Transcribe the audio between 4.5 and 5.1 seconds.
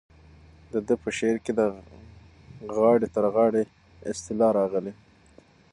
راغلې.